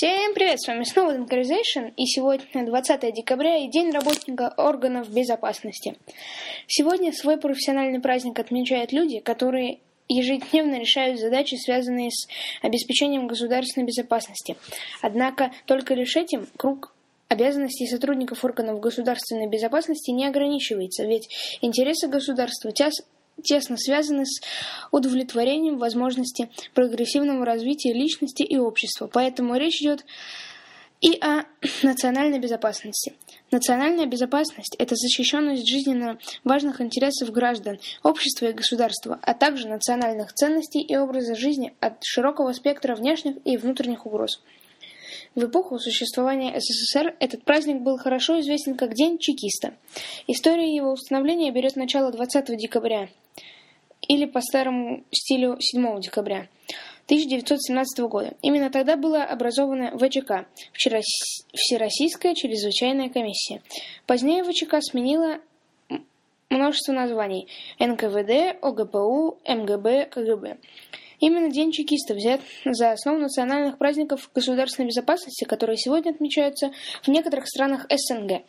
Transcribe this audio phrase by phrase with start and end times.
[0.00, 5.96] Всем привет, с вами снова Incarization, и сегодня 20 декабря и День работника органов безопасности.
[6.68, 12.28] Сегодня свой профессиональный праздник отмечают люди, которые ежедневно решают задачи, связанные с
[12.62, 14.56] обеспечением государственной безопасности.
[15.02, 16.94] Однако только лишь этим круг
[17.26, 21.28] обязанностей сотрудников органов государственной безопасности не ограничивается, ведь
[21.60, 22.70] интересы государства
[23.42, 24.40] тесно связаны с
[24.90, 29.08] удовлетворением возможности прогрессивного развития личности и общества.
[29.12, 30.04] Поэтому речь идет
[31.00, 31.44] и о
[31.82, 33.14] национальной безопасности.
[33.50, 40.80] Национальная безопасность– это защищенность жизненно важных интересов граждан, общества и государства, а также национальных ценностей
[40.80, 44.42] и образа жизни от широкого спектра внешних и внутренних угроз.
[45.34, 49.74] В эпоху существования СССР этот праздник был хорошо известен как День чекиста.
[50.26, 53.08] История его установления берет начало 20 декабря
[54.08, 56.48] или по старому стилю 7 декабря
[57.04, 58.34] 1917 года.
[58.42, 63.62] Именно тогда была образована ВЧК– Всероссийская чрезвычайная комиссия.
[64.06, 65.38] Позднее ВЧК сменила
[66.50, 70.58] множество названий– НКВД, ОГПУ, МГБ, КГБ.
[71.20, 76.70] Именно День чекиста взят за основу национальных праздников государственной безопасности, которые сегодня отмечаются
[77.02, 78.42] в некоторых странах СНГ.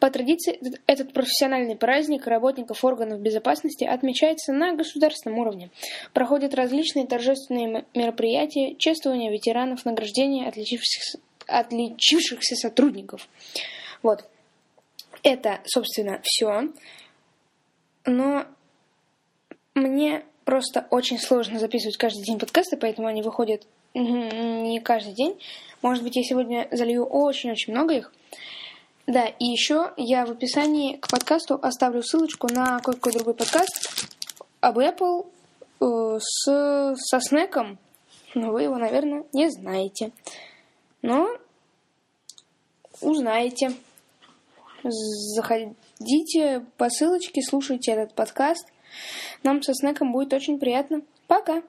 [0.00, 5.70] По традиции, этот профессиональный праздник работников органов безопасности отмечается на государственном уровне.
[6.14, 13.28] Проходят различные торжественные мероприятия, чествования ветеранов, награждения отличившихся, отличившихся сотрудников.
[14.02, 14.24] Вот.
[15.22, 16.72] Это, собственно, все.
[18.04, 18.46] Но
[19.74, 25.38] мне просто очень сложно записывать каждый день подкасты, поэтому они выходят не каждый день.
[25.82, 28.12] Может быть, я сегодня залью очень-очень много их.
[29.06, 34.16] Да, и еще я в описании к подкасту оставлю ссылочку на какой-то другой подкаст
[34.60, 35.26] об Apple
[35.80, 37.78] э, с, со снеком.
[38.34, 40.12] Но вы его, наверное, не знаете.
[41.02, 41.28] Но
[43.00, 43.72] узнаете.
[44.84, 48.66] Заходите по ссылочке, слушайте этот подкаст.
[49.42, 51.02] Нам со Снеком будет очень приятно.
[51.26, 51.62] Пока!